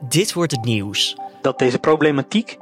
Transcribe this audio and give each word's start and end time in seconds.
Dit 0.00 0.32
wordt 0.32 0.52
het 0.52 0.64
nieuws. 0.64 1.16
Dat 1.40 1.58
deze 1.58 1.78
problematiek 1.78 2.56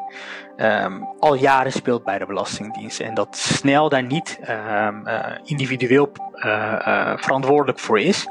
ehm, 0.57 1.01
al 1.21 1.35
jaren 1.35 1.73
speelt 1.73 2.05
bij 2.05 2.19
de 2.19 2.27
Belastingdienst. 2.27 3.01
En 3.01 3.15
dat 3.15 3.37
snel 3.37 3.89
daar 3.89 4.03
niet 4.03 4.39
ehm, 4.43 5.07
eh, 5.07 5.39
individueel 5.45 6.13
eh, 6.35 6.73
eh, 6.87 7.19
verantwoordelijk 7.19 7.79
voor 7.79 8.01
is. 8.01 8.29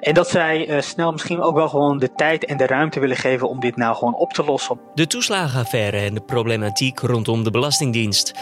En 0.00 0.14
dat 0.14 0.28
zij 0.28 0.80
snel 0.80 1.12
misschien 1.12 1.40
ook 1.40 1.54
wel 1.54 1.68
gewoon 1.68 1.98
de 1.98 2.14
tijd 2.14 2.44
en 2.44 2.56
de 2.56 2.66
ruimte 2.66 3.00
willen 3.00 3.16
geven 3.16 3.48
om 3.48 3.60
dit 3.60 3.76
nou 3.76 3.96
gewoon 3.96 4.14
op 4.14 4.32
te 4.32 4.44
lossen. 4.44 4.80
De 4.94 5.06
toeslagenaffaire 5.06 5.98
en 5.98 6.14
de 6.14 6.20
problematiek 6.20 7.00
rondom 7.00 7.44
de 7.44 7.50
Belastingdienst. 7.50 8.34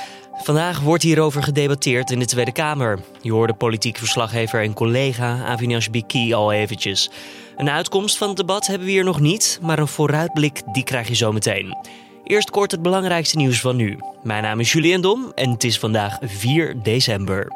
Vandaag 0.43 0.81
wordt 0.81 1.03
hierover 1.03 1.43
gedebatteerd 1.43 2.11
in 2.11 2.19
de 2.19 2.25
Tweede 2.25 2.53
Kamer. 2.53 3.01
Je 3.21 3.33
hoorde 3.33 3.55
politiek 3.55 3.99
verslaggever 3.99 4.63
en 4.63 4.75
collega 4.75 5.45
Avinash 5.45 5.89
Biki 5.89 6.35
al 6.35 6.53
eventjes. 6.53 7.11
Een 7.57 7.71
uitkomst 7.71 8.17
van 8.17 8.29
het 8.29 8.37
debat 8.37 8.67
hebben 8.67 8.87
we 8.87 8.93
hier 8.93 9.05
nog 9.05 9.21
niet, 9.21 9.59
maar 9.63 9.79
een 9.79 9.89
vooruitblik 9.89 10.63
die 10.73 10.85
krijg 10.85 11.09
je 11.09 11.15
zo 11.15 11.33
meteen. 11.33 11.77
Eerst 12.25 12.51
kort 12.51 12.71
het 12.71 12.83
belangrijkste 12.83 13.37
nieuws 13.37 13.61
van 13.61 13.77
nu. 13.77 13.99
Mijn 14.23 14.43
naam 14.43 14.61
is 14.61 14.73
Julian 14.73 15.01
Dom 15.01 15.33
en 15.35 15.51
het 15.51 15.65
is 15.65 15.79
vandaag 15.79 16.19
4 16.23 16.83
december. 16.83 17.53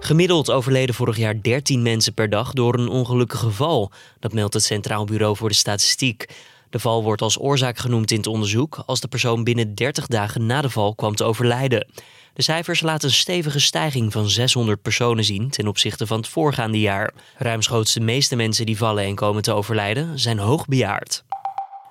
Gemiddeld 0.00 0.50
overleden 0.50 0.94
vorig 0.94 1.16
jaar 1.16 1.42
13 1.42 1.82
mensen 1.82 2.14
per 2.14 2.30
dag 2.30 2.52
door 2.52 2.74
een 2.74 2.88
ongelukkig 2.88 3.38
geval. 3.38 3.90
Dat 4.20 4.32
meldt 4.32 4.54
het 4.54 4.64
Centraal 4.64 5.04
Bureau 5.04 5.36
voor 5.36 5.48
de 5.48 5.54
Statistiek. 5.54 6.26
De 6.74 6.80
val 6.80 7.02
wordt 7.02 7.22
als 7.22 7.40
oorzaak 7.40 7.78
genoemd 7.78 8.10
in 8.10 8.16
het 8.16 8.26
onderzoek 8.26 8.82
als 8.86 9.00
de 9.00 9.08
persoon 9.08 9.44
binnen 9.44 9.74
30 9.74 10.06
dagen 10.06 10.46
na 10.46 10.60
de 10.60 10.70
val 10.70 10.94
kwam 10.94 11.14
te 11.14 11.24
overlijden. 11.24 11.86
De 12.32 12.42
cijfers 12.42 12.80
laten 12.80 13.08
een 13.08 13.14
stevige 13.14 13.60
stijging 13.60 14.12
van 14.12 14.28
600 14.28 14.82
personen 14.82 15.24
zien 15.24 15.50
ten 15.50 15.66
opzichte 15.66 16.06
van 16.06 16.16
het 16.16 16.28
voorgaande 16.28 16.80
jaar. 16.80 17.12
Ruimschoots 17.36 17.92
de 17.92 18.00
meeste 18.00 18.36
mensen 18.36 18.66
die 18.66 18.76
vallen 18.76 19.04
en 19.04 19.14
komen 19.14 19.42
te 19.42 19.52
overlijden 19.52 20.18
zijn 20.18 20.38
hoogbejaard. 20.38 21.24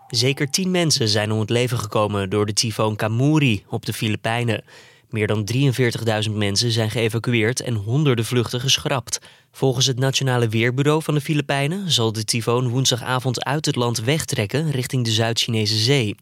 Zeker 0.08 0.50
10 0.50 0.72
mensen 0.72 1.08
zijn 1.08 1.32
om 1.32 1.40
het 1.40 1.50
leven 1.50 1.78
gekomen 1.78 2.30
door 2.30 2.46
de 2.46 2.54
tyfoon 2.54 2.96
Kamuri 2.96 3.64
op 3.70 3.86
de 3.86 3.94
Filipijnen. 3.94 4.64
Meer 5.14 5.28
dan 5.28 5.50
43.000 6.28 6.32
mensen 6.32 6.72
zijn 6.72 6.90
geëvacueerd 6.90 7.62
en 7.62 7.74
honderden 7.74 8.26
vluchten 8.26 8.60
geschrapt. 8.60 9.20
Volgens 9.52 9.86
het 9.86 10.00
Nationale 10.00 10.48
Weerbureau 10.48 11.04
van 11.04 11.14
de 11.14 11.22
Filipijnen 11.22 11.92
zal 11.92 12.12
de 12.12 12.24
tyfoon 12.24 12.70
woensdagavond 12.70 13.44
uit 13.44 13.66
het 13.66 13.76
land 13.76 14.00
wegtrekken 14.00 14.72
richting 14.72 15.06
de 15.06 15.12
Zuid-Chinese 15.12 15.78
Zee. 15.78 16.16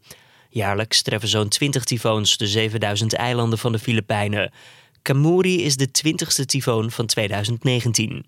Jaarlijks 0.48 1.02
treffen 1.02 1.28
zo'n 1.28 1.48
20 1.48 1.84
tyfoons 1.84 2.36
de 2.36 2.46
7000 2.46 3.14
eilanden 3.14 3.58
van 3.58 3.72
de 3.72 3.78
Filipijnen. 3.78 4.52
Kamuri 5.02 5.64
is 5.64 5.76
de 5.76 5.88
20ste 5.88 6.44
tyfoon 6.44 6.90
van 6.90 7.06
2019. 7.06 8.24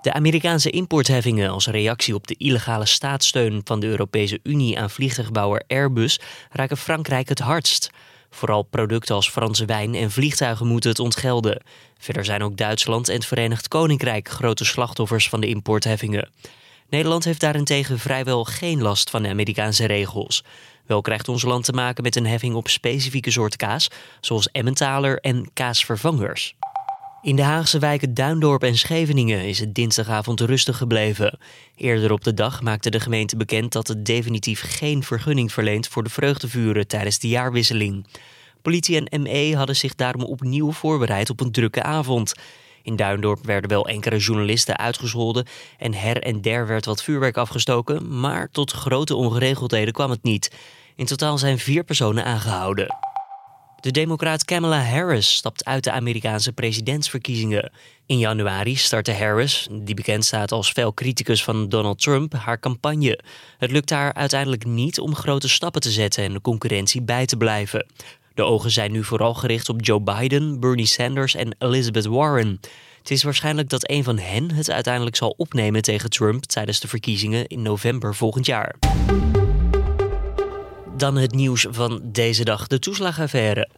De 0.00 0.12
Amerikaanse 0.12 0.70
importheffingen 0.70 1.50
als 1.50 1.66
reactie 1.66 2.14
op 2.14 2.26
de 2.26 2.34
illegale 2.38 2.86
staatssteun 2.86 3.60
van 3.64 3.80
de 3.80 3.86
Europese 3.86 4.40
Unie 4.42 4.78
aan 4.78 4.90
vliegtuigbouwer 4.90 5.62
Airbus 5.66 6.20
raken 6.50 6.76
Frankrijk 6.76 7.28
het 7.28 7.38
hardst. 7.38 7.90
Vooral 8.30 8.62
producten 8.62 9.14
als 9.14 9.30
Franse 9.30 9.64
wijn 9.64 9.94
en 9.94 10.10
vliegtuigen 10.10 10.66
moeten 10.66 10.90
het 10.90 10.98
ontgelden. 10.98 11.62
Verder 11.98 12.24
zijn 12.24 12.42
ook 12.42 12.56
Duitsland 12.56 13.08
en 13.08 13.14
het 13.14 13.26
Verenigd 13.26 13.68
Koninkrijk 13.68 14.28
grote 14.28 14.64
slachtoffers 14.64 15.28
van 15.28 15.40
de 15.40 15.46
importheffingen. 15.46 16.30
Nederland 16.88 17.24
heeft 17.24 17.40
daarentegen 17.40 17.98
vrijwel 17.98 18.44
geen 18.44 18.82
last 18.82 19.10
van 19.10 19.22
de 19.22 19.28
Amerikaanse 19.28 19.86
regels. 19.86 20.44
Wel 20.86 21.00
krijgt 21.00 21.28
ons 21.28 21.42
land 21.42 21.64
te 21.64 21.72
maken 21.72 22.02
met 22.02 22.16
een 22.16 22.26
heffing 22.26 22.54
op 22.54 22.68
specifieke 22.68 23.30
soorten 23.30 23.58
kaas, 23.58 23.88
zoals 24.20 24.48
Emmentaler 24.52 25.18
en 25.18 25.50
kaasvervangers. 25.52 26.54
In 27.22 27.36
de 27.36 27.42
Haagse 27.42 27.78
wijken 27.78 28.14
Duindorp 28.14 28.62
en 28.62 28.76
Scheveningen 28.76 29.44
is 29.44 29.58
het 29.58 29.74
dinsdagavond 29.74 30.40
rustig 30.40 30.76
gebleven. 30.76 31.38
Eerder 31.76 32.12
op 32.12 32.24
de 32.24 32.34
dag 32.34 32.62
maakte 32.62 32.90
de 32.90 33.00
gemeente 33.00 33.36
bekend 33.36 33.72
dat 33.72 33.88
het 33.88 34.04
definitief 34.04 34.60
geen 34.60 35.02
vergunning 35.02 35.52
verleent 35.52 35.88
voor 35.88 36.04
de 36.04 36.10
vreugdevuren 36.10 36.86
tijdens 36.86 37.18
de 37.18 37.28
jaarwisseling. 37.28 38.06
Politie 38.62 39.06
en 39.08 39.22
ME 39.22 39.56
hadden 39.56 39.76
zich 39.76 39.94
daarom 39.94 40.22
opnieuw 40.22 40.72
voorbereid 40.72 41.30
op 41.30 41.40
een 41.40 41.52
drukke 41.52 41.82
avond. 41.82 42.34
In 42.82 42.96
Duindorp 42.96 43.46
werden 43.46 43.70
wel 43.70 43.88
enkele 43.88 44.18
journalisten 44.18 44.78
uitgescholden 44.78 45.46
en 45.78 45.94
her 45.94 46.22
en 46.22 46.40
der 46.40 46.66
werd 46.66 46.84
wat 46.84 47.02
vuurwerk 47.02 47.36
afgestoken, 47.36 48.20
maar 48.20 48.50
tot 48.50 48.72
grote 48.72 49.14
ongeregeldheden 49.14 49.94
kwam 49.94 50.10
het 50.10 50.22
niet. 50.22 50.50
In 50.96 51.06
totaal 51.06 51.38
zijn 51.38 51.58
vier 51.58 51.84
personen 51.84 52.24
aangehouden. 52.24 53.07
De 53.80 53.90
democraat 53.90 54.44
Kamala 54.44 54.82
Harris 54.82 55.34
stapt 55.34 55.64
uit 55.64 55.84
de 55.84 55.90
Amerikaanse 55.90 56.52
presidentsverkiezingen. 56.52 57.72
In 58.06 58.18
januari 58.18 58.76
startte 58.76 59.12
Harris, 59.12 59.68
die 59.70 59.94
bekend 59.94 60.24
staat 60.24 60.52
als 60.52 60.72
fel 60.72 60.94
criticus 60.94 61.44
van 61.44 61.68
Donald 61.68 62.02
Trump, 62.02 62.32
haar 62.32 62.58
campagne. 62.58 63.18
Het 63.58 63.70
lukte 63.70 63.94
haar 63.94 64.14
uiteindelijk 64.14 64.64
niet 64.64 65.00
om 65.00 65.14
grote 65.14 65.48
stappen 65.48 65.80
te 65.80 65.90
zetten 65.90 66.24
en 66.24 66.32
de 66.32 66.40
concurrentie 66.40 67.02
bij 67.02 67.26
te 67.26 67.36
blijven. 67.36 67.86
De 68.34 68.42
ogen 68.42 68.70
zijn 68.70 68.92
nu 68.92 69.04
vooral 69.04 69.34
gericht 69.34 69.68
op 69.68 69.84
Joe 69.84 70.00
Biden, 70.00 70.60
Bernie 70.60 70.86
Sanders 70.86 71.34
en 71.34 71.56
Elizabeth 71.58 72.06
Warren. 72.06 72.60
Het 72.98 73.10
is 73.10 73.22
waarschijnlijk 73.22 73.68
dat 73.68 73.90
een 73.90 74.04
van 74.04 74.18
hen 74.18 74.50
het 74.50 74.70
uiteindelijk 74.70 75.16
zal 75.16 75.34
opnemen 75.36 75.82
tegen 75.82 76.10
Trump 76.10 76.44
tijdens 76.44 76.80
de 76.80 76.88
verkiezingen 76.88 77.46
in 77.46 77.62
november 77.62 78.14
volgend 78.14 78.46
jaar. 78.46 78.76
Dan 80.98 81.16
het 81.16 81.34
nieuws 81.34 81.66
van 81.70 82.00
deze 82.04 82.44
dag, 82.44 82.66
de 82.66 82.78
toeslagaffaire. 82.78 83.68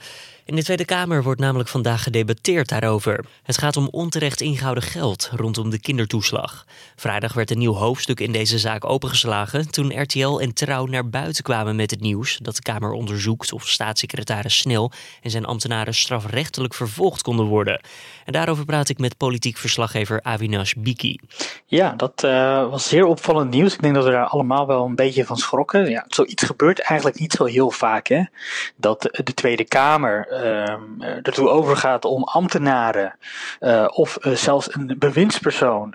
In 0.50 0.56
de 0.56 0.62
Tweede 0.62 0.84
Kamer 0.84 1.22
wordt 1.22 1.40
namelijk 1.40 1.68
vandaag 1.68 2.02
gedebatteerd 2.02 2.68
daarover. 2.68 3.24
Het 3.42 3.58
gaat 3.58 3.76
om 3.76 3.88
onterecht 3.90 4.40
ingehouden 4.40 4.82
geld 4.82 5.30
rondom 5.34 5.70
de 5.70 5.80
kindertoeslag. 5.80 6.66
Vrijdag 6.96 7.32
werd 7.32 7.50
een 7.50 7.58
nieuw 7.58 7.74
hoofdstuk 7.74 8.20
in 8.20 8.32
deze 8.32 8.58
zaak 8.58 8.84
opengeslagen 8.84 9.70
toen 9.70 10.02
RTL 10.02 10.38
en 10.38 10.54
Trouw 10.54 10.86
naar 10.86 11.08
buiten 11.08 11.42
kwamen 11.42 11.76
met 11.76 11.90
het 11.90 12.00
nieuws 12.00 12.38
dat 12.42 12.56
de 12.56 12.62
Kamer 12.62 12.92
onderzoekt 12.92 13.52
of 13.52 13.68
staatssecretaris 13.68 14.58
Snel 14.58 14.92
en 15.22 15.30
zijn 15.30 15.44
ambtenaren 15.44 15.94
strafrechtelijk 15.94 16.74
vervolgd 16.74 17.22
konden 17.22 17.46
worden. 17.46 17.80
En 18.24 18.32
daarover 18.32 18.64
praat 18.64 18.88
ik 18.88 18.98
met 18.98 19.16
politiek 19.16 19.56
verslaggever 19.56 20.22
Avinash 20.22 20.72
Biki. 20.76 21.20
Ja, 21.66 21.94
dat 21.96 22.22
uh, 22.24 22.70
was 22.70 22.88
zeer 22.88 23.04
opvallend 23.04 23.50
nieuws. 23.50 23.74
Ik 23.74 23.82
denk 23.82 23.94
dat 23.94 24.04
we 24.04 24.10
daar 24.10 24.26
allemaal 24.26 24.66
wel 24.66 24.84
een 24.84 24.94
beetje 24.94 25.24
van 25.24 25.36
schrokken. 25.36 25.90
Ja, 25.90 26.04
zoiets 26.08 26.42
gebeurt 26.42 26.80
eigenlijk 26.80 27.18
niet 27.18 27.32
zo 27.32 27.44
heel 27.44 27.70
vaak. 27.70 28.08
Hè? 28.08 28.22
Dat 28.76 29.08
de 29.24 29.34
Tweede 29.34 29.64
Kamer 29.64 30.38
uh, 30.44 31.16
ertoe 31.22 31.48
overgaat 31.48 32.04
om 32.04 32.24
ambtenaren 32.24 33.16
uh, 33.60 33.88
of 33.90 34.18
zelfs 34.20 34.74
een 34.74 34.96
bewindspersoon 34.98 35.94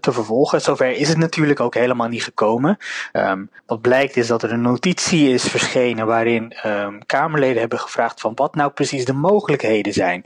te 0.00 0.12
vervolgen. 0.12 0.60
Zover 0.60 0.90
is 0.90 1.08
het 1.08 1.18
natuurlijk 1.18 1.60
ook 1.60 1.74
helemaal 1.74 2.08
niet 2.08 2.24
gekomen. 2.24 2.78
Um, 3.12 3.50
wat 3.66 3.80
blijkt 3.80 4.16
is 4.16 4.26
dat 4.26 4.42
er 4.42 4.52
een 4.52 4.60
notitie 4.60 5.32
is 5.32 5.44
verschenen 5.44 6.06
waarin 6.06 6.52
um, 6.66 7.06
Kamerleden 7.06 7.60
hebben 7.60 7.78
gevraagd 7.78 8.20
van 8.20 8.32
wat 8.34 8.54
nou 8.54 8.70
precies 8.70 9.04
de 9.04 9.12
mogelijkheden 9.12 9.92
zijn. 9.92 10.24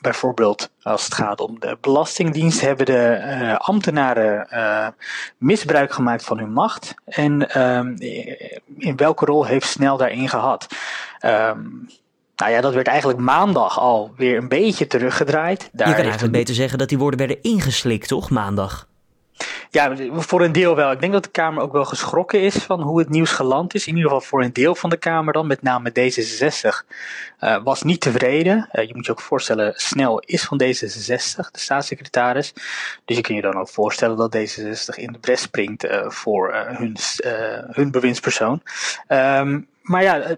Bijvoorbeeld 0.00 0.70
als 0.82 1.04
het 1.04 1.14
gaat 1.14 1.40
om 1.40 1.60
de 1.60 1.78
Belastingdienst 1.80 2.60
hebben 2.60 2.86
de 2.86 3.54
ambtenaren 3.58 4.46
misbruik 5.38 5.92
gemaakt 5.92 6.24
van 6.24 6.38
hun 6.38 6.52
macht 6.52 6.94
en 7.04 7.48
in 8.78 8.96
welke 8.96 9.24
rol 9.24 9.44
heeft 9.44 9.66
Snel 9.66 9.96
daarin 9.96 10.28
gehad. 10.28 10.66
Um, 11.24 11.88
nou 12.36 12.52
ja, 12.52 12.60
dat 12.60 12.74
werd 12.74 12.86
eigenlijk 12.86 13.18
maandag 13.18 13.78
al 13.78 14.12
weer 14.16 14.36
een 14.36 14.48
beetje 14.48 14.86
teruggedraaid. 14.86 15.70
Daar 15.72 15.88
Je 15.88 15.94
kan 15.94 16.02
eigenlijk 16.02 16.32
beter 16.32 16.54
zeggen 16.54 16.78
dat 16.78 16.88
die 16.88 16.98
woorden 16.98 17.18
werden 17.18 17.42
ingeslikt, 17.42 18.08
toch, 18.08 18.30
maandag? 18.30 18.88
Ja, 19.70 19.96
voor 20.12 20.42
een 20.42 20.52
deel 20.52 20.76
wel. 20.76 20.90
Ik 20.90 21.00
denk 21.00 21.12
dat 21.12 21.24
de 21.24 21.30
Kamer 21.30 21.62
ook 21.62 21.72
wel 21.72 21.84
geschrokken 21.84 22.40
is 22.40 22.54
van 22.54 22.80
hoe 22.80 22.98
het 22.98 23.08
nieuws 23.08 23.30
geland 23.30 23.74
is. 23.74 23.86
In 23.86 23.96
ieder 23.96 24.10
geval 24.10 24.26
voor 24.26 24.42
een 24.42 24.52
deel 24.52 24.74
van 24.74 24.90
de 24.90 24.96
Kamer 24.96 25.32
dan, 25.32 25.46
met 25.46 25.62
name 25.62 25.90
D66, 25.90 26.94
uh, 27.40 27.62
was 27.64 27.82
niet 27.82 28.00
tevreden. 28.00 28.68
Uh, 28.72 28.86
je 28.86 28.94
moet 28.94 29.06
je 29.06 29.12
ook 29.12 29.20
voorstellen, 29.20 29.72
Snel 29.76 30.20
is 30.20 30.44
van 30.44 30.62
D66, 30.62 31.50
de 31.50 31.58
staatssecretaris. 31.58 32.52
Dus 33.04 33.16
je 33.16 33.22
kunt 33.22 33.36
je 33.36 33.42
dan 33.42 33.60
ook 33.60 33.68
voorstellen 33.68 34.16
dat 34.16 34.36
D66 34.36 34.94
in 34.94 35.12
de 35.12 35.18
bres 35.18 35.40
springt 35.40 35.84
uh, 35.84 36.10
voor 36.10 36.54
hun, 36.54 36.96
hun 37.70 37.90
bewindspersoon. 37.90 38.62
Um, 39.08 39.68
maar 39.82 40.02
ja, 40.02 40.36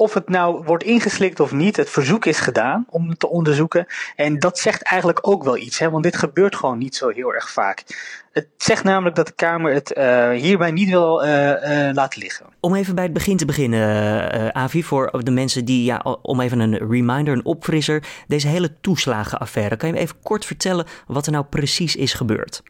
of 0.00 0.14
het 0.14 0.28
nou 0.28 0.62
wordt 0.64 0.84
ingeslikt 0.84 1.40
of 1.40 1.52
niet, 1.52 1.76
het 1.76 1.90
verzoek 1.90 2.24
is 2.24 2.38
gedaan 2.38 2.86
om 2.88 3.16
te 3.16 3.28
onderzoeken. 3.28 3.86
En 4.16 4.38
dat 4.38 4.58
zegt 4.58 4.82
eigenlijk 4.82 5.28
ook 5.28 5.44
wel 5.44 5.56
iets, 5.56 5.78
hè, 5.78 5.90
want 5.90 6.02
dit 6.02 6.16
gebeurt 6.16 6.56
gewoon 6.56 6.78
niet 6.78 6.96
zo 6.96 7.08
heel 7.08 7.34
erg 7.34 7.50
vaak. 7.50 7.84
Het 8.32 8.46
zegt 8.56 8.84
namelijk 8.84 9.16
dat 9.16 9.26
de 9.26 9.32
Kamer 9.32 9.72
het 9.72 9.96
uh, 9.96 10.30
hierbij 10.30 10.70
niet 10.70 10.88
wil 10.88 11.24
uh, 11.24 11.48
uh, 11.48 11.94
laten 11.94 12.20
liggen. 12.22 12.46
Om 12.60 12.74
even 12.74 12.94
bij 12.94 13.04
het 13.04 13.12
begin 13.12 13.36
te 13.36 13.44
beginnen, 13.44 14.54
Avi, 14.54 14.82
voor 14.82 15.24
de 15.24 15.30
mensen 15.30 15.64
die, 15.64 15.84
ja, 15.84 15.98
om 16.22 16.40
even 16.40 16.58
een 16.58 16.76
reminder, 16.90 17.34
een 17.34 17.44
opfrisser. 17.44 18.02
Deze 18.26 18.48
hele 18.48 18.80
toeslagenaffaire. 18.80 19.76
Kan 19.76 19.88
je 19.88 19.94
me 19.94 20.00
even 20.00 20.16
kort 20.22 20.44
vertellen 20.44 20.86
wat 21.06 21.26
er 21.26 21.32
nou 21.32 21.44
precies 21.44 21.96
is 21.96 22.12
gebeurd? 22.12 22.62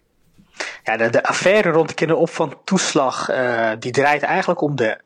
Ja, 0.84 0.96
de, 0.96 1.10
de 1.10 1.22
affaire 1.22 1.70
rond 1.70 1.88
de 1.88 1.94
kinderopvangtoeslag, 1.94 3.30
die 3.78 3.92
draait 3.92 4.22
eigenlijk 4.22 4.60
om 4.60 4.76
de 4.76 5.00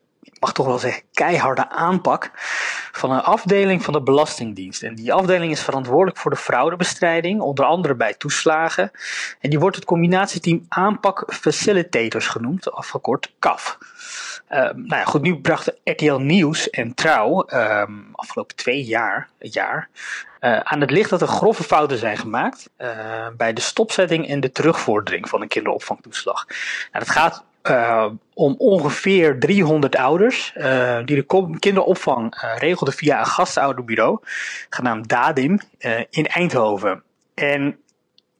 mag 0.44 0.52
toch 0.52 0.67
wel 0.67 0.79
zeggen, 0.79 1.02
keiharde 1.12 1.69
aanpak 1.69 2.31
van 2.93 3.11
een 3.11 3.23
afdeling 3.23 3.82
van 3.82 3.93
de 3.93 4.02
Belastingdienst. 4.02 4.82
En 4.82 4.94
die 4.94 5.12
afdeling 5.12 5.52
is 5.52 5.62
verantwoordelijk 5.62 6.17
voor 6.17 6.31
de 6.31 6.37
fraudebestrijding, 6.37 7.41
onder 7.41 7.64
andere 7.64 7.94
bij 7.94 8.14
toeslagen. 8.14 8.91
En 9.41 9.50
die 9.50 9.58
wordt 9.58 9.76
het 9.76 9.85
combinatieteam 9.85 10.64
aanpak 10.69 11.25
facilitators 11.35 12.26
genoemd, 12.26 12.73
afgekort 12.73 13.32
CAF. 13.38 13.79
Uh, 14.50 14.58
nou 14.61 14.87
ja, 14.87 15.05
goed, 15.05 15.23
nu 15.23 15.37
brachten 15.37 15.75
RTL 15.85 16.14
Nieuws 16.14 16.70
en 16.70 16.94
Trouw 16.94 17.47
um, 17.55 18.08
afgelopen 18.12 18.56
twee 18.56 18.85
jaar, 18.85 19.29
jaar 19.38 19.88
uh, 20.40 20.61
aan 20.61 20.81
het 20.81 20.90
licht 20.90 21.11
dat 21.11 21.20
er 21.20 21.29
grove 21.29 21.62
fouten 21.62 21.99
zijn 21.99 22.17
gemaakt 22.17 22.70
uh, 22.79 22.88
bij 23.37 23.52
de 23.52 23.61
stopzetting 23.61 24.29
en 24.29 24.40
de 24.40 24.52
terugvordering 24.52 25.29
van 25.29 25.43
een 25.43 25.49
kinderopvangtoeslag. 25.49 26.47
Nou, 26.93 27.05
dat 27.05 27.11
gaat 27.11 27.44
uh, 27.70 28.06
om 28.34 28.55
ongeveer 28.58 29.38
300 29.38 29.96
ouders 29.96 30.52
uh, 30.56 30.99
die 31.05 31.25
de 31.26 31.56
kinderopvang 31.58 32.34
uh, 32.34 32.56
regelden 32.56 32.94
via 32.94 33.19
een 33.19 33.26
gastouderbureau, 33.26 34.19
genaamd 34.70 35.08
DADIM, 35.08 35.61
in 36.11 36.26
Eindhoven. 36.26 37.02
En 37.34 37.78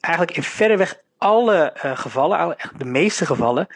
eigenlijk 0.01 0.37
in 0.37 0.43
verreweg 0.43 1.01
alle 1.19 1.73
gevallen, 1.75 2.57
de 2.77 2.85
meeste 2.85 3.27
gevallen, 3.27 3.67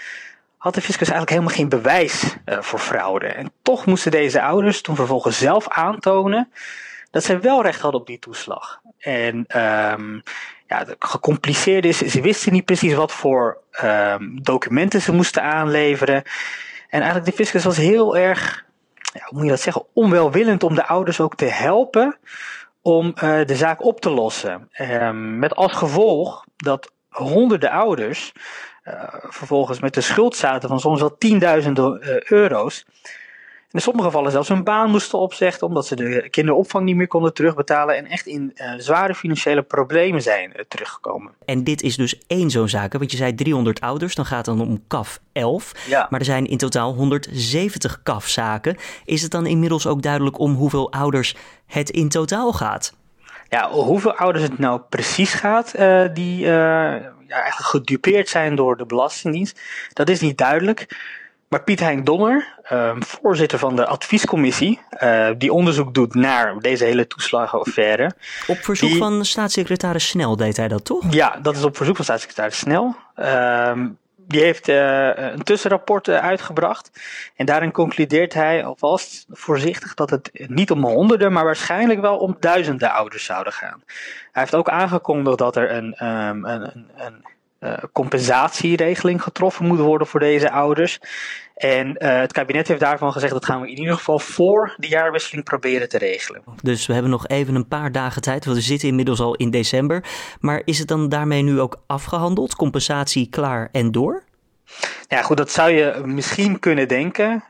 had 0.57 0.75
de 0.75 0.81
fiscus 0.81 1.09
eigenlijk 1.09 1.31
helemaal 1.31 1.57
geen 1.57 1.69
bewijs 1.69 2.37
voor 2.45 2.79
fraude. 2.79 3.27
En 3.27 3.53
toch 3.63 3.87
moesten 3.87 4.11
deze 4.11 4.43
ouders 4.43 4.81
toen 4.81 4.97
vervolgens 4.97 5.39
zelf 5.39 5.69
aantonen 5.69 6.53
dat 7.11 7.25
zij 7.25 7.41
wel 7.41 7.63
recht 7.63 7.81
hadden 7.81 8.01
op 8.01 8.07
die 8.07 8.19
toeslag. 8.19 8.81
En 8.99 9.61
um, 9.93 10.23
ja, 10.69 10.85
gecompliceerd 10.99 11.85
is, 11.85 11.99
ze 11.99 12.21
wisten 12.21 12.53
niet 12.53 12.65
precies 12.65 12.95
wat 12.95 13.13
voor 13.13 13.59
um, 13.85 14.43
documenten 14.43 15.03
ze 15.03 15.13
moesten 15.13 15.43
aanleveren. 15.43 16.23
En 16.89 17.01
eigenlijk 17.01 17.25
de 17.25 17.37
fiscus 17.37 17.65
was 17.65 17.77
heel 17.77 18.17
erg, 18.17 18.65
ja, 18.95 19.21
hoe 19.25 19.33
moet 19.33 19.45
je 19.45 19.51
dat 19.51 19.61
zeggen, 19.61 19.85
onwelwillend 19.93 20.63
om 20.63 20.75
de 20.75 20.87
ouders 20.87 21.21
ook 21.21 21.35
te 21.35 21.45
helpen 21.45 22.19
om 22.83 23.07
uh, 23.07 23.45
de 23.45 23.57
zaak 23.57 23.85
op 23.85 24.01
te 24.01 24.11
lossen. 24.11 24.71
Um, 24.81 25.39
met 25.39 25.55
als 25.55 25.73
gevolg 25.73 26.45
dat 26.57 26.93
honderden 27.09 27.71
ouders 27.71 28.33
uh, 28.85 28.93
vervolgens 29.11 29.81
met 29.81 29.95
de 29.95 30.01
schuld 30.01 30.37
zaten 30.37 30.69
van 30.69 30.81
soms 30.81 31.01
wel 31.01 31.17
tienduizenden 31.19 32.01
uh, 32.03 32.21
euro's 32.21 32.85
in 33.71 33.81
sommige 33.81 34.07
gevallen 34.07 34.31
zelfs 34.31 34.49
hun 34.49 34.65
baan 34.65 34.91
moesten 34.91 35.19
opzeggen 35.19 35.67
omdat 35.67 35.87
ze 35.87 35.97
de 35.97 36.29
kinderopvang 36.31 36.85
niet 36.85 36.97
meer 36.97 37.07
konden 37.07 37.35
terugbetalen 37.35 37.97
en 37.97 38.07
echt 38.07 38.27
in 38.27 38.53
uh, 38.55 38.73
zware 38.79 39.15
financiële 39.15 39.63
problemen 39.63 40.23
zijn 40.23 40.53
uh, 40.57 40.63
teruggekomen. 40.69 41.33
En 41.45 41.65
dit 41.65 41.83
is 41.83 41.97
dus 41.97 42.19
één 42.27 42.51
zo'n 42.51 42.69
zaak, 42.69 42.93
want 42.93 43.11
je 43.11 43.17
zei 43.17 43.35
300 43.35 43.81
ouders, 43.81 44.15
dan 44.15 44.25
gaat 44.25 44.47
het 44.47 44.57
dan 44.57 44.67
om 44.67 44.83
KAF 44.87 45.21
11, 45.33 45.73
ja. 45.87 46.07
maar 46.11 46.21
er 46.21 46.27
zijn 46.27 46.47
in 46.47 46.57
totaal 46.57 46.95
170 46.95 48.03
KAF-zaken. 48.03 48.77
Is 49.05 49.23
het 49.23 49.31
dan 49.31 49.47
inmiddels 49.47 49.87
ook 49.87 50.03
duidelijk 50.03 50.39
om 50.39 50.55
hoeveel 50.55 50.93
ouders 50.93 51.35
het 51.67 51.91
in 51.91 52.09
totaal 52.09 52.53
gaat? 52.53 52.97
Ja, 53.49 53.71
hoeveel 53.71 54.15
ouders 54.15 54.45
het 54.45 54.59
nou 54.59 54.81
precies 54.89 55.35
gaat, 55.35 55.75
uh, 55.79 56.05
die 56.13 56.39
ja, 57.29 57.35
eigenlijk 57.35 57.69
gedupeerd 57.71 58.29
zijn 58.29 58.55
door 58.55 58.77
de 58.77 58.87
Belastingdienst, 58.87 59.61
dat 59.93 60.09
is 60.09 60.21
niet 60.21 60.39
duidelijk. 60.39 60.87
Maar 61.49 61.63
Piet 61.63 61.81
Hein 61.81 62.05
Donner, 62.05 62.55
uh, 62.73 62.97
voorzitter 62.99 63.59
van 63.59 63.77
de 63.77 63.87
adviescommissie, 63.87 64.81
uh, 65.03 65.29
die 65.39 65.53
onderzoek 65.53 65.95
doet 65.95 66.15
naar 66.15 66.59
deze 66.59 66.85
hele 66.85 67.07
toeslagenaffaire. 67.07 68.13
Op 68.47 68.57
verzoek 68.57 68.89
die, 68.89 68.99
van 68.99 69.25
staatssecretaris 69.25 70.09
Snel 70.09 70.37
deed 70.37 70.57
hij 70.57 70.69
dat 70.69 70.85
toch? 70.85 71.05
Ja, 71.11 71.39
dat 71.43 71.57
is 71.57 71.65
op 71.65 71.77
verzoek 71.77 71.97
van 71.97 72.05
staatssecretaris 72.05 72.59
Snel. 72.59 72.95
Uh, 73.17 73.73
die 74.17 74.41
heeft 74.41 74.69
uh, 74.69 75.11
een 75.15 75.43
tussenrapport 75.43 76.09
uitgebracht. 76.09 76.91
En 77.37 77.47
daarin 77.47 77.73
concludeert 77.73 78.35
hij 78.35 78.65
alvast 78.65 79.27
voorzichtig 79.31 79.95
dat 79.95 80.11
het 80.11 80.31
niet 80.47 80.71
om 80.71 80.85
honderden, 80.85 81.33
maar 81.33 81.45
waarschijnlijk 81.45 82.01
wel 82.01 82.17
om 82.17 82.37
duizenden 82.41 82.93
ouders 82.93 83.25
zouden 83.25 83.53
gaan. 83.53 83.83
Hij 84.33 84.43
heeft 84.43 84.55
ook 84.55 84.69
aangekondigd 84.69 85.39
dat 85.39 85.57
er 85.57 85.71
een, 85.71 86.07
um, 86.07 86.45
een, 86.45 86.63
een, 86.63 86.91
een 86.97 87.25
uh, 87.61 87.73
compensatieregeling 87.93 89.23
getroffen 89.23 89.67
moet 89.67 89.79
worden 89.79 90.07
voor 90.07 90.21
deze 90.21 90.51
ouders. 90.51 91.01
En 91.55 91.89
uh, 91.89 92.19
het 92.19 92.33
kabinet 92.33 92.69
heeft 92.69 92.81
daarvan 92.81 93.13
gezegd 93.13 93.33
dat 93.33 93.45
gaan 93.45 93.61
we 93.61 93.71
in 93.71 93.79
ieder 93.79 93.95
geval 93.95 94.19
voor 94.19 94.75
de 94.77 94.89
jaarwisseling 94.89 95.45
proberen 95.45 95.89
te 95.89 95.99
regelen. 95.99 96.43
Dus 96.63 96.87
we 96.87 96.93
hebben 96.93 97.11
nog 97.11 97.27
even 97.27 97.55
een 97.55 97.69
paar 97.69 97.93
dagen 97.93 98.23
tijd, 98.23 98.45
want 98.45 98.57
we 98.57 98.63
zitten 98.63 98.89
inmiddels 98.89 99.21
al 99.21 99.35
in 99.35 99.51
december. 99.51 100.05
Maar 100.41 100.63
is 100.65 100.79
het 100.79 100.89
dan 100.89 101.09
daarmee 101.09 101.43
nu 101.43 101.61
ook 101.61 101.81
afgehandeld? 101.87 102.55
Compensatie 102.55 103.29
klaar 103.29 103.69
en 103.73 103.93
door? 103.93 104.23
Ja, 105.09 105.23
goed, 105.23 105.37
dat 105.37 105.51
zou 105.51 105.71
je 105.71 106.03
misschien 106.05 106.59
kunnen 106.59 106.89
denken. 106.89 107.45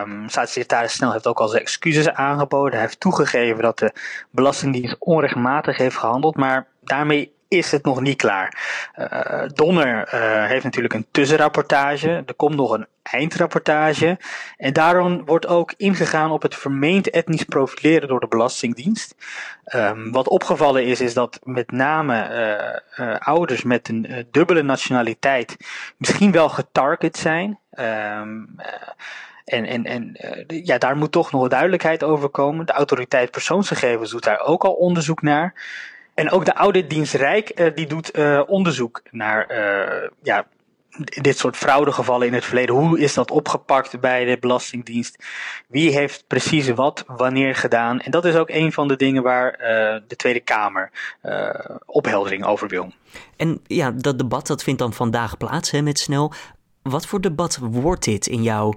Um, 0.00 0.28
staatssecretaris 0.28 0.92
Snel 0.92 1.12
heeft 1.12 1.26
ook 1.26 1.40
al 1.40 1.48
zijn 1.48 1.62
excuses 1.62 2.10
aangeboden. 2.10 2.72
Hij 2.72 2.80
heeft 2.80 3.00
toegegeven 3.00 3.62
dat 3.62 3.78
de 3.78 3.92
Belastingdienst 4.30 4.96
onrechtmatig 4.98 5.76
heeft 5.76 5.96
gehandeld. 5.96 6.36
Maar 6.36 6.66
daarmee 6.80 7.33
is 7.48 7.70
het 7.70 7.84
nog 7.84 8.00
niet 8.00 8.16
klaar. 8.16 8.58
Uh, 8.98 9.42
Donner 9.46 10.14
uh, 10.14 10.46
heeft 10.46 10.64
natuurlijk 10.64 10.94
een 10.94 11.06
tussenrapportage. 11.10 12.22
Er 12.26 12.34
komt 12.34 12.56
nog 12.56 12.70
een 12.70 12.86
eindrapportage. 13.02 14.18
En 14.56 14.72
daarom 14.72 15.24
wordt 15.24 15.46
ook 15.46 15.74
ingegaan 15.76 16.30
op 16.30 16.42
het 16.42 16.54
vermeend 16.54 17.10
etnisch 17.10 17.44
profileren 17.44 18.08
door 18.08 18.20
de 18.20 18.28
Belastingdienst. 18.28 19.14
Um, 19.74 20.12
wat 20.12 20.28
opgevallen 20.28 20.84
is, 20.84 21.00
is 21.00 21.14
dat 21.14 21.40
met 21.42 21.70
name 21.70 22.82
uh, 22.98 23.16
ouders 23.18 23.62
met 23.62 23.88
een 23.88 24.26
dubbele 24.30 24.62
nationaliteit 24.62 25.56
misschien 25.96 26.32
wel 26.32 26.48
getarget 26.48 27.16
zijn. 27.16 27.58
Um, 27.78 28.54
en, 29.44 29.66
en, 29.66 29.84
en 29.84 30.16
ja, 30.46 30.78
daar 30.78 30.96
moet 30.96 31.12
toch 31.12 31.32
nog 31.32 31.48
duidelijkheid 31.48 32.04
over 32.04 32.28
komen. 32.28 32.66
De 32.66 32.72
autoriteit 32.72 33.30
persoonsgegevens 33.30 34.10
doet 34.10 34.24
daar 34.24 34.40
ook 34.40 34.64
al 34.64 34.72
onderzoek 34.72 35.22
naar. 35.22 35.54
En 36.14 36.30
ook 36.30 36.44
de 36.44 36.52
auditdienst 36.52 37.14
Rijk 37.14 37.60
uh, 37.60 37.74
die 37.74 37.86
doet 37.86 38.18
uh, 38.18 38.42
onderzoek 38.46 39.02
naar 39.10 39.50
uh, 39.50 40.08
ja, 40.22 40.46
dit 41.04 41.38
soort 41.38 41.56
fraudegevallen 41.56 42.26
in 42.26 42.34
het 42.34 42.44
verleden. 42.44 42.74
Hoe 42.74 42.98
is 42.98 43.14
dat 43.14 43.30
opgepakt 43.30 44.00
bij 44.00 44.24
de 44.24 44.38
Belastingdienst? 44.40 45.24
Wie 45.68 45.92
heeft 45.92 46.24
precies 46.26 46.68
wat 46.68 47.04
wanneer 47.06 47.54
gedaan? 47.54 48.00
En 48.00 48.10
dat 48.10 48.24
is 48.24 48.34
ook 48.34 48.50
een 48.50 48.72
van 48.72 48.88
de 48.88 48.96
dingen 48.96 49.22
waar 49.22 49.58
de 50.06 50.16
Tweede 50.16 50.40
Kamer 50.40 50.90
opheldering 51.86 52.44
over 52.44 52.68
wil. 52.68 52.92
En 53.36 53.60
ja, 53.66 53.90
dat 53.90 54.18
debat 54.18 54.46
dat 54.46 54.62
vindt 54.62 54.80
dan 54.80 54.92
vandaag 54.92 55.36
plaats 55.36 55.70
hè, 55.70 55.82
met 55.82 55.98
Snel. 55.98 56.32
Wat 56.82 57.06
voor 57.06 57.20
debat 57.20 57.58
wordt 57.60 58.04
dit 58.04 58.26
in 58.26 58.42
jouw 58.42 58.74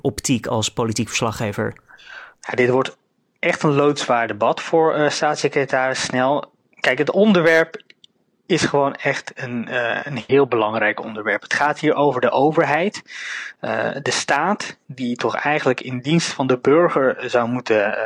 optiek 0.00 0.46
als 0.46 0.72
politiek 0.72 1.08
verslaggever? 1.08 1.74
Ja, 2.40 2.54
dit 2.54 2.70
wordt 2.70 2.96
echt 3.42 3.62
een 3.62 3.72
loodzwaar 3.72 4.26
debat 4.26 4.60
voor 4.60 4.98
uh, 4.98 5.08
staatssecretaris 5.08 6.02
Snel. 6.02 6.52
Kijk, 6.80 6.98
het 6.98 7.10
onderwerp 7.10 7.82
is 8.46 8.62
gewoon 8.64 8.94
echt 8.94 9.32
een, 9.34 9.66
uh, 9.70 9.98
een 10.04 10.24
heel 10.26 10.46
belangrijk 10.46 11.04
onderwerp. 11.04 11.42
Het 11.42 11.54
gaat 11.54 11.78
hier 11.78 11.94
over 11.94 12.20
de 12.20 12.30
overheid, 12.30 13.02
uh, 13.60 13.90
de 14.02 14.10
staat, 14.10 14.76
die 14.86 15.16
toch 15.16 15.36
eigenlijk 15.36 15.80
in 15.80 16.00
dienst 16.00 16.28
van 16.28 16.46
de 16.46 16.58
burger 16.58 17.30
zou 17.30 17.48
moeten 17.48 17.98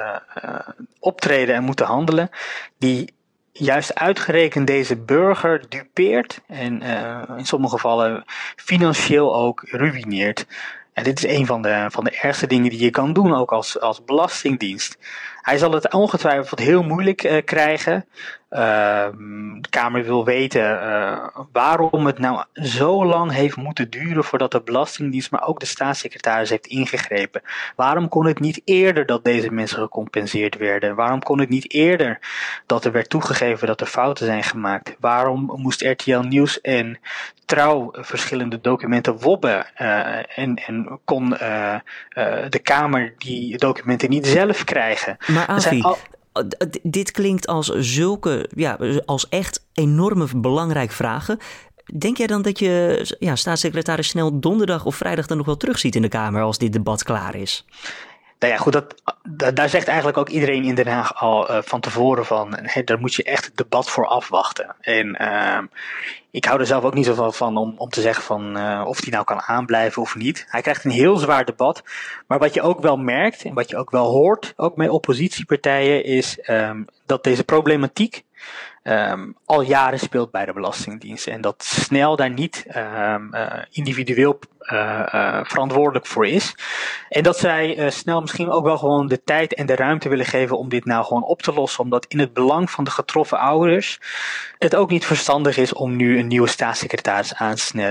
optreden 0.99 1.55
en 1.55 1.65
moeten 1.65 1.87
handelen, 1.87 2.31
die 2.79 3.15
juist 3.53 3.95
uitgerekend 3.95 4.67
deze 4.67 4.97
burger 4.97 5.69
dupeert 5.69 6.41
en 6.47 6.83
in 7.37 7.47
sommige 7.47 7.75
gevallen 7.75 8.25
financieel 8.57 9.37
ook 9.37 9.63
ruïneert. 9.67 10.47
En 10.97 11.05
dit 11.05 11.25
is 11.25 11.37
een 11.37 11.47
van 11.47 11.63
de, 11.63 11.87
van 11.89 12.05
de 12.05 12.19
ergste 12.21 12.47
dingen 12.47 12.71
die 12.71 12.81
je 12.81 12.91
kan 12.91 13.13
doen, 13.13 13.35
ook 13.35 13.53
als, 13.53 13.81
als 13.81 14.05
belastingdienst. 14.05 14.99
Hij 15.43 15.59
zal 15.59 15.73
het 15.73 15.93
ongetwijfeld 15.93 16.61
heel 16.61 16.83
moeilijk 16.83 17.25
uh, 17.25 17.45
krijgen. 17.45 18.05
Uh, 18.51 19.07
de 19.61 19.69
Kamer 19.71 20.05
wil 20.05 20.25
weten 20.25 20.63
uh, 20.63 21.29
waarom 21.53 22.07
het 22.07 22.19
nou 22.19 22.45
zo 22.53 23.05
lang 23.05 23.33
heeft 23.33 23.57
moeten 23.57 23.91
duren 23.91 24.25
voordat 24.25 24.51
de 24.51 24.61
Belastingdienst, 24.61 25.31
maar 25.31 25.47
ook 25.47 25.61
de 25.61 25.67
staatssecretaris 25.67 26.51
heeft 26.51 26.67
ingegrepen. 26.67 27.43
Waarom 27.75 28.09
kon 28.09 28.27
het 28.27 28.41
niet 28.41 28.61
eerder 28.65 29.07
dat 29.07 29.25
deze 29.25 29.53
mensen 29.53 29.79
gecompenseerd 29.79 30.57
werden? 30.57 30.95
Waarom 30.95 31.23
kon 31.23 31.41
het 31.41 31.49
niet 31.49 31.73
eerder 31.73 32.19
dat 32.67 32.85
er 32.85 32.93
werd 32.93 33.09
toegegeven 33.09 33.67
dat 33.67 33.81
er 33.81 33.87
fouten 33.87 34.27
zijn 34.27 34.43
gemaakt? 34.43 34.97
Waarom 35.01 35.53
moest 35.57 35.83
RTL 35.83 36.19
Nieuws 36.19 36.61
en 36.61 36.99
Trouw 37.47 37.89
verschillende 37.93 38.61
documenten 38.61 39.19
wobben 39.19 39.67
uh, 39.79 40.39
en, 40.39 40.55
en 40.55 40.86
kon 41.05 41.29
de 41.29 42.61
Kamer 42.63 43.15
die 43.19 43.59
documenten 43.59 44.11
niet 44.11 44.27
zelf 44.27 44.65
krijgen? 44.65 45.17
Maar 45.27 45.47
Avi, 45.47 45.81
al... 45.81 45.99
dit 46.83 47.11
klinkt 47.11 47.47
als 47.47 47.67
zulke, 47.69 48.51
ja, 48.55 48.79
als 49.05 49.29
echt 49.29 49.67
enorme 49.75 50.27
belangrijke 50.37 50.95
vragen. 50.95 51.39
Denk 51.99 52.17
jij 52.17 52.27
dan 52.27 52.43
dat 52.43 52.59
je 52.59 53.05
ja, 53.19 53.37
staatssecretaris 53.37 54.09
snel 54.09 54.41
donderdag 54.41 54.85
of 54.85 54.97
vrijdag 54.97 55.27
dan 55.27 55.37
nog 55.37 55.47
wel 55.47 55.57
terugziet 55.57 55.95
in 55.95 56.03
de 56.03 56.09
Kamer 56.09 56.43
als 56.43 56.59
dit 56.59 56.73
debat 56.73 57.03
klaar 57.03 57.35
is? 57.35 57.65
Nou 58.39 58.53
ja, 58.53 58.59
goed, 58.59 58.73
dat, 58.73 58.95
daar 59.55 59.69
zegt 59.69 59.89
eigenlijk 59.89 60.19
ook 60.19 60.29
iedereen 60.29 60.65
in 60.65 60.75
Den 60.75 60.87
Haag 60.87 61.21
al 61.21 61.51
uh, 61.51 61.59
van 61.63 61.81
tevoren 61.81 62.27
van, 62.27 62.57
hey, 62.63 62.85
daar 62.85 63.01
moet 63.01 63.15
je 63.15 63.23
echt 63.23 63.45
het 63.45 63.57
debat 63.57 63.91
voor 63.91 64.07
afwachten. 64.07 64.75
En 64.81 65.23
uh, 65.23 65.59
ik 66.31 66.45
hou 66.45 66.61
er 66.61 66.67
zelf 66.67 66.85
ook 66.85 66.95
niet 66.95 67.05
zoveel 67.05 67.33
van 67.33 67.57
om, 67.57 67.75
om 67.77 67.89
te 67.89 68.01
zeggen 68.01 68.25
van 68.25 68.59
uh, 68.59 68.85
of 68.87 69.01
die 69.01 69.13
nou 69.13 69.25
kan 69.25 69.43
aanblijven 69.43 70.03
of 70.03 70.15
niet. 70.15 70.47
Hij 70.49 70.63
krijgt 70.63 70.85
een 70.85 70.91
heel 70.91 71.17
zwaar 71.17 71.45
debat. 71.45 71.83
Maar 72.27 72.39
wat 72.39 72.55
je 72.55 72.63
ook 72.63 72.81
wel 72.81 72.97
merkt 72.97 73.43
en 73.43 73.55
wat 73.55 73.71
je 73.71 73.77
ook 73.77 73.91
wel 73.91 74.11
hoort, 74.11 74.53
ook 74.57 74.77
met 74.77 74.89
oppositiepartijen, 74.89 76.05
is 76.05 76.39
um, 76.47 76.85
dat 77.07 77.25
deze 77.25 77.45
problematiek 77.45 78.25
um, 78.83 79.37
al 79.45 79.61
jaren 79.63 79.99
speelt 79.99 80.31
bij 80.31 80.45
de 80.45 80.53
Belastingdienst. 80.53 81.27
En 81.27 81.41
dat 81.41 81.65
snel 81.65 82.17
daar 82.17 82.31
niet 82.31 82.65
uh, 82.77 83.15
individueel 83.71 84.39
verantwoordelijk 85.43 86.07
voor 86.07 86.27
is. 86.27 86.55
En 87.09 87.23
dat 87.23 87.39
zij 87.39 87.91
snel 87.91 88.21
misschien 88.21 88.51
ook 88.51 88.65
wel 88.65 88.79
gewoon 88.79 89.07
de 89.07 89.23
tijd 89.25 89.55
en 89.55 89.67
de 89.67 89.77
ruimte 89.77 90.09
willen 90.09 90.27
geven 90.27 90.59
om 90.59 90.69
dit 90.69 90.85
nou 90.85 91.05
gewoon 91.05 91.25
op 91.25 91.43
te 91.43 91.53
lossen. 91.53 91.85
Omdat 91.85 92.07
in 92.09 92.19
het 92.19 92.33
belang 92.33 92.71
van 92.71 92.85
de 92.85 92.91
getroffen 92.91 93.39
ouders 93.39 94.01
het 94.59 94.75
ook 94.75 94.91
niet 94.91 95.07
verstandig 95.07 95.57
is 95.57 95.73
om 95.73 95.97
nu 95.97 96.19
een 96.19 96.27
nieuwe 96.27 96.49
staatssecretaris 96.49 97.35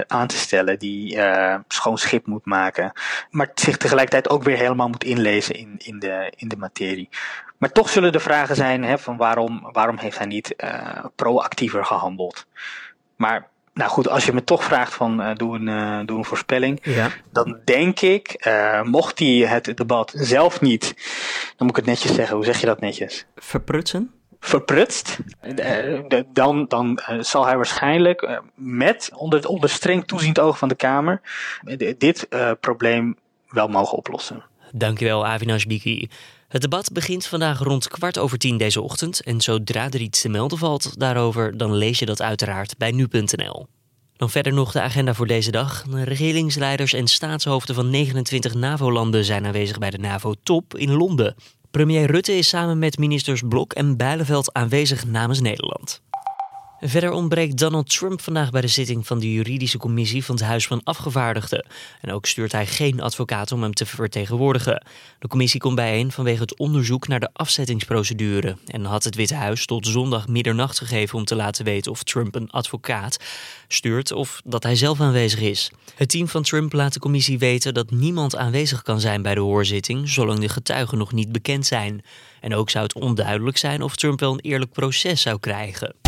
aan 0.08 0.28
te 0.28 0.38
stellen 0.38 0.80
die 0.80 1.20
schoon 1.68 1.98
schip 1.98 2.26
moet 2.26 2.46
maken. 2.46 2.92
Maar 3.30 3.52
zich 3.54 3.78
tegelijkertijd 3.78 4.30
ook 4.30 4.44
weer 4.44 4.58
helemaal 4.58 4.88
moet 4.88 5.04
inlezen 5.04 5.56
in, 5.56 5.76
in, 5.78 6.00
de, 6.00 6.34
in 6.36 6.48
de 6.48 6.58
materie. 6.58 7.10
Maar 7.58 7.72
toch 7.72 7.90
zullen 7.90 8.12
de 8.12 8.20
vragen 8.20 8.56
zijn 8.56 8.84
hè, 8.84 8.98
van 8.98 9.18
waarom, 9.18 9.70
waarom 9.72 9.98
heeft 9.98 10.18
hij 10.18 10.28
niet 10.28 10.54
uh, 10.58 11.06
proactiever 11.16 11.86
gehandeld. 11.86 12.46
Maar 13.16 13.48
nou 13.76 13.90
goed, 13.90 14.10
als 14.10 14.26
je 14.26 14.34
me 14.34 14.44
toch 14.44 14.64
vraagt 14.64 14.94
van 14.94 15.22
uh, 15.22 15.36
doe, 15.36 15.56
een, 15.56 15.68
uh, 15.68 16.00
doe 16.06 16.18
een 16.18 16.26
voorspelling, 16.26 16.80
ja. 16.84 17.10
dan 17.32 17.60
denk 17.66 18.00
ik, 18.00 18.50
mocht 18.84 19.20
hij 19.20 19.28
het 19.28 19.78
debat 19.78 20.14
zelf 20.16 20.62
niet, 20.62 20.94
dan 21.58 21.68
moet 21.68 21.70
ik 21.70 21.76
het 21.76 21.86
netjes 21.86 22.14
zeggen, 22.14 22.36
hoe 22.36 22.46
zeg 22.46 22.60
je 22.60 22.66
dat 22.66 22.80
netjes? 22.80 23.26
Verprutsen? 23.36 24.12
Verprutst, 24.40 25.18
dan, 26.34 26.66
dan 26.68 27.00
zal 27.20 27.46
hij 27.46 27.56
waarschijnlijk 27.56 28.42
met, 28.56 29.12
onder, 29.16 29.48
onder 29.48 29.70
streng 29.70 30.06
toeziend 30.06 30.40
oog 30.40 30.58
van 30.58 30.68
de 30.68 30.76
Kamer, 30.76 31.22
dit 31.98 32.28
probleem 32.60 33.16
wel 33.50 33.68
mogen 33.68 33.98
oplossen. 33.98 34.44
Dankjewel, 34.78 35.26
Avinash 35.26 35.64
Biki. 35.64 36.08
Het 36.48 36.62
debat 36.62 36.92
begint 36.92 37.26
vandaag 37.26 37.60
rond 37.60 37.88
kwart 37.88 38.18
over 38.18 38.38
tien 38.38 38.58
deze 38.58 38.82
ochtend. 38.82 39.22
En 39.22 39.42
zodra 39.42 39.90
er 39.90 40.02
iets 40.02 40.22
te 40.22 40.30
melden 40.30 40.58
valt 40.58 41.00
daarover, 41.00 41.58
dan 41.58 41.76
lees 41.76 42.00
je 42.00 42.06
dat 42.06 42.22
uiteraard 42.22 42.78
bij 42.78 42.92
nu.nl. 42.92 43.68
Dan 44.18 44.30
verder 44.30 44.54
nog 44.54 44.72
de 44.72 44.82
agenda 44.82 45.14
voor 45.14 45.28
deze 45.28 45.52
dag. 45.52 45.84
De 45.84 46.04
regeringsleiders 46.04 46.94
en 46.94 47.08
staatshoofden 47.08 47.76
van 47.76 47.90
29 47.90 48.54
NAVO-landen 48.54 49.26
zijn 49.26 49.46
aanwezig 49.46 49.78
bij 49.78 49.90
de 49.90 49.98
NAVO-top 49.98 50.78
in 50.78 50.92
Londen. 50.92 51.36
Premier 51.72 52.12
Rutte 52.12 52.38
is 52.38 52.48
samen 52.48 52.80
met 52.80 52.98
ministers 52.98 53.42
Blok 53.48 53.74
en 53.74 53.98
Bijleveld 53.98 54.54
aanwezig 54.54 55.06
namens 55.06 55.40
Nederland. 55.40 56.02
Verder 56.80 57.12
ontbreekt 57.12 57.58
Donald 57.58 57.90
Trump 57.90 58.22
vandaag 58.22 58.50
bij 58.50 58.62
de 58.62 58.68
zitting 58.68 59.08
van 59.08 59.20
de 59.20 59.34
juridische 59.34 59.78
commissie 59.78 60.26
van 60.26 60.36
het 60.36 60.44
Huis 60.44 60.68
van 60.68 60.82
Afgevaardigden. 60.84 61.66
En 62.02 62.12
ook 62.12 62.26
stuurt 62.26 62.52
hij 62.52 62.66
geen 62.66 63.02
advocaat 63.02 63.52
om 63.52 63.62
hem 63.62 63.74
te 63.74 63.86
vertegenwoordigen. 63.86 64.86
De 65.20 65.28
commissie 65.28 65.60
komt 65.60 65.76
bijeen 65.76 66.12
vanwege 66.12 66.42
het 66.42 66.58
onderzoek 66.58 67.08
naar 67.08 67.20
de 67.20 67.30
afzettingsprocedure. 67.34 68.58
En 68.66 68.86
had 68.86 69.04
het 69.04 69.16
Witte 69.16 69.36
Huis 69.36 69.66
tot 69.66 69.88
zondag 69.88 70.28
middernacht 70.28 70.78
gegeven 70.78 71.18
om 71.18 71.26
te 71.26 71.36
laten 71.36 71.66
weten 71.66 71.92
of 71.92 72.04
Trump 72.04 72.36
een 72.36 72.52
advocaat 72.52 73.20
stuurt 73.68 74.12
of 74.12 74.42
dat 74.46 74.64
hij 74.64 74.76
zelf 74.76 75.02
aanwezig 75.02 75.40
is. 75.40 75.72
Het 75.96 76.10
team 76.10 76.28
van 76.28 76.44
Trump 76.44 76.74
laat 76.74 76.94
de 76.94 77.00
commissie 77.00 77.40
weten 77.40 77.74
dat 77.74 77.92
niemand 77.92 78.36
aanwezig 78.36 78.82
kan 78.82 79.00
zijn 79.00 79.22
bij 79.22 79.36
de 79.36 79.42
hoorzitting 79.42 80.10
zolang 80.10 80.40
de 80.40 80.50
getuigen 80.50 80.98
nog 80.98 81.12
niet 81.12 81.32
bekend 81.32 81.66
zijn. 81.66 82.04
En 82.42 82.56
ook 82.56 82.70
zou 82.70 82.84
het 82.84 82.94
onduidelijk 82.94 83.58
zijn 83.58 83.82
of 83.82 83.96
Trump 83.96 84.20
wel 84.20 84.34
een 84.34 84.40
eerlijk 84.40 84.72
proces 84.72 85.22
zou 85.22 85.40
krijgen. 85.40 86.05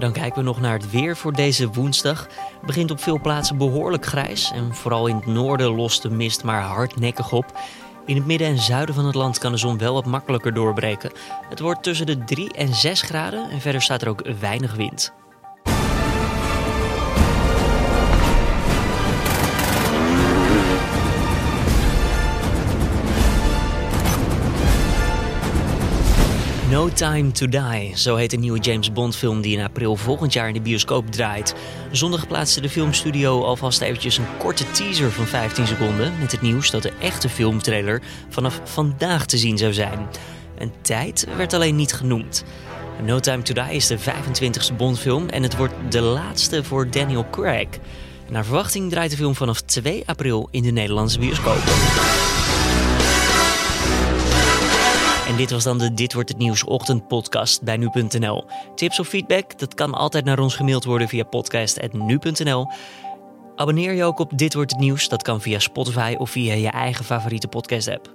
Dan 0.00 0.12
kijken 0.12 0.38
we 0.38 0.44
nog 0.44 0.60
naar 0.60 0.72
het 0.72 0.90
weer 0.90 1.16
voor 1.16 1.32
deze 1.32 1.68
woensdag. 1.70 2.20
Het 2.20 2.66
begint 2.66 2.90
op 2.90 3.00
veel 3.00 3.20
plaatsen 3.20 3.56
behoorlijk 3.56 4.06
grijs 4.06 4.52
en 4.52 4.74
vooral 4.74 5.06
in 5.06 5.16
het 5.16 5.26
noorden 5.26 5.74
lost 5.74 6.02
de 6.02 6.10
mist 6.10 6.44
maar 6.44 6.62
hardnekkig 6.62 7.32
op. 7.32 7.58
In 8.06 8.16
het 8.16 8.26
midden 8.26 8.48
en 8.48 8.58
zuiden 8.58 8.94
van 8.94 9.06
het 9.06 9.14
land 9.14 9.38
kan 9.38 9.52
de 9.52 9.58
zon 9.58 9.78
wel 9.78 9.94
wat 9.94 10.06
makkelijker 10.06 10.54
doorbreken. 10.54 11.12
Het 11.48 11.60
wordt 11.60 11.82
tussen 11.82 12.06
de 12.06 12.24
3 12.24 12.52
en 12.52 12.74
6 12.74 13.02
graden 13.02 13.50
en 13.50 13.60
verder 13.60 13.82
staat 13.82 14.02
er 14.02 14.08
ook 14.08 14.28
weinig 14.40 14.74
wind. 14.74 15.12
No 26.80 26.88
Time 26.88 27.30
to 27.30 27.46
Die, 27.48 27.92
zo 27.94 28.16
heet 28.16 28.30
de 28.30 28.36
nieuwe 28.36 28.58
James 28.58 28.92
Bond 28.92 29.16
film 29.16 29.40
die 29.40 29.56
in 29.56 29.64
april 29.64 29.96
volgend 29.96 30.32
jaar 30.32 30.48
in 30.48 30.54
de 30.54 30.60
bioscoop 30.60 31.10
draait. 31.10 31.54
Zondag 31.90 32.26
plaatste 32.26 32.60
de 32.60 32.68
filmstudio 32.68 33.44
alvast 33.44 33.80
eventjes 33.80 34.18
een 34.18 34.36
korte 34.38 34.70
teaser 34.70 35.10
van 35.10 35.26
15 35.26 35.66
seconden 35.66 36.18
met 36.18 36.32
het 36.32 36.40
nieuws 36.40 36.70
dat 36.70 36.82
de 36.82 36.92
echte 37.00 37.28
filmtrailer 37.28 38.02
vanaf 38.28 38.60
vandaag 38.64 39.26
te 39.26 39.38
zien 39.38 39.58
zou 39.58 39.72
zijn. 39.72 40.06
Een 40.58 40.72
tijd 40.80 41.26
werd 41.36 41.52
alleen 41.52 41.76
niet 41.76 41.92
genoemd. 41.92 42.44
No 43.04 43.18
Time 43.18 43.42
to 43.42 43.54
Die 43.54 43.74
is 43.74 43.86
de 43.86 43.98
25e 43.98 44.76
Bondfilm 44.76 45.28
en 45.28 45.42
het 45.42 45.56
wordt 45.56 45.74
de 45.88 46.00
laatste 46.00 46.64
voor 46.64 46.90
Daniel 46.90 47.26
Craig. 47.30 47.68
Naar 48.28 48.44
verwachting 48.44 48.90
draait 48.90 49.10
de 49.10 49.16
film 49.16 49.34
vanaf 49.34 49.60
2 49.60 50.02
april 50.06 50.48
in 50.50 50.62
de 50.62 50.70
Nederlandse 50.70 51.18
bioscoop. 51.18 52.19
Dit 55.40 55.50
was 55.50 55.64
dan 55.64 55.78
de 55.78 55.94
Dit 55.94 56.12
wordt 56.12 56.28
het 56.28 56.38
nieuws 56.38 56.64
ochtendpodcast 56.64 57.62
bij 57.62 57.76
nu.nl. 57.76 58.44
Tips 58.74 59.00
of 59.00 59.08
feedback, 59.08 59.58
dat 59.58 59.74
kan 59.74 59.94
altijd 59.94 60.24
naar 60.24 60.38
ons 60.38 60.54
gemaild 60.54 60.84
worden 60.84 61.08
via 61.08 61.24
podcast@nu.nl. 61.24 62.66
Abonneer 63.56 63.92
je 63.92 64.04
ook 64.04 64.18
op 64.18 64.38
Dit 64.38 64.54
wordt 64.54 64.70
het 64.70 64.80
nieuws, 64.80 65.08
dat 65.08 65.22
kan 65.22 65.40
via 65.40 65.58
Spotify 65.58 66.14
of 66.18 66.30
via 66.30 66.54
je 66.54 66.70
eigen 66.70 67.04
favoriete 67.04 67.48
podcast 67.48 67.88
app. 67.88 68.14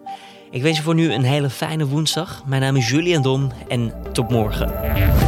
Ik 0.51 0.61
wens 0.61 0.77
je 0.77 0.83
voor 0.83 0.95
nu 0.95 1.13
een 1.13 1.23
hele 1.23 1.49
fijne 1.49 1.87
woensdag. 1.87 2.43
Mijn 2.45 2.61
naam 2.61 2.75
is 2.75 2.89
Julian 2.89 3.21
Dom 3.21 3.51
en 3.67 3.93
tot 4.13 4.29
morgen. 4.29 5.24